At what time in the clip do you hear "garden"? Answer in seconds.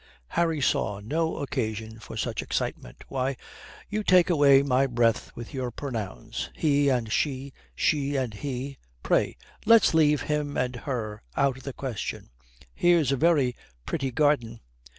14.09-14.61